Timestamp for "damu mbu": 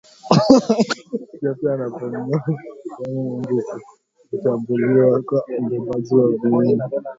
2.97-3.63